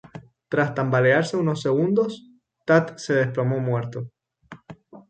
[0.49, 2.23] Tras tambalearse unos segundos,
[2.65, 4.07] Tutt se desplomó muerto.